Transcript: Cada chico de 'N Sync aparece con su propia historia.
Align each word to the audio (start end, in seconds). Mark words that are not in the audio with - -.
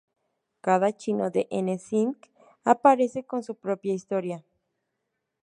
Cada 0.65 0.89
chico 0.99 1.27
de 1.35 1.41
'N 1.51 1.77
Sync 1.77 2.17
aparece 2.63 3.23
con 3.23 3.43
su 3.43 3.53
propia 3.53 3.93
historia. 3.93 4.43